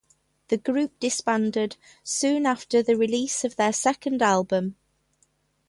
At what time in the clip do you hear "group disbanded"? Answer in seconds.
0.57-1.77